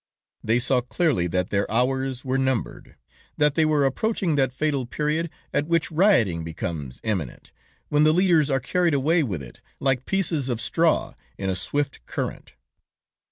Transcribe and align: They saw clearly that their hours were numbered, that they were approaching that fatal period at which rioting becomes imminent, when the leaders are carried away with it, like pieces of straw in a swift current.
They 0.43 0.57
saw 0.57 0.81
clearly 0.81 1.27
that 1.27 1.51
their 1.51 1.69
hours 1.69 2.25
were 2.25 2.39
numbered, 2.39 2.95
that 3.37 3.53
they 3.53 3.65
were 3.65 3.85
approaching 3.85 4.33
that 4.33 4.51
fatal 4.51 4.87
period 4.87 5.29
at 5.53 5.67
which 5.67 5.91
rioting 5.91 6.43
becomes 6.43 6.99
imminent, 7.03 7.51
when 7.89 8.03
the 8.03 8.11
leaders 8.11 8.49
are 8.49 8.59
carried 8.59 8.95
away 8.95 9.21
with 9.21 9.43
it, 9.43 9.61
like 9.79 10.05
pieces 10.05 10.49
of 10.49 10.59
straw 10.59 11.13
in 11.37 11.51
a 11.51 11.55
swift 11.55 12.03
current. 12.07 12.55